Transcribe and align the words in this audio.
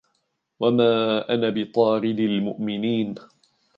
وَمَا 0.59 1.19
أَنَا 1.33 1.49
بِطَارِدِ 1.49 2.19
الْمُؤْمِنِينَ 2.19 3.15